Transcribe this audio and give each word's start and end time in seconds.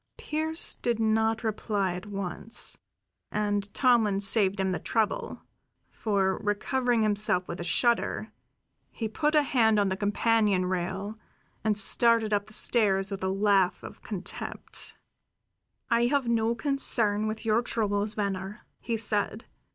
Pearse 0.17 0.73
did 0.73 0.99
not 0.99 1.43
reply 1.43 1.93
at 1.93 2.07
once, 2.07 2.75
and 3.31 3.71
Tomlin 3.71 4.19
saved 4.19 4.59
him 4.59 4.71
the 4.71 4.79
trouble; 4.79 5.43
for, 5.91 6.39
recovering 6.39 7.03
himself 7.03 7.47
with 7.47 7.59
a 7.59 7.63
shudder, 7.63 8.31
he 8.89 9.07
put 9.07 9.35
a 9.35 9.43
hand 9.43 9.77
on 9.77 9.89
the 9.89 9.95
companion 9.95 10.65
rail 10.65 11.19
and 11.63 11.77
started 11.77 12.33
up 12.33 12.47
the 12.47 12.53
stairs 12.53 13.11
with 13.11 13.23
a 13.23 13.29
laugh 13.29 13.83
of 13.83 14.01
contempt. 14.01 14.97
"I 15.91 16.07
have 16.07 16.27
no 16.27 16.55
concern 16.55 17.27
with 17.27 17.45
your 17.45 17.61
troubles, 17.61 18.15
Venner," 18.15 18.65
he 18.79 18.97
said. 18.97 19.45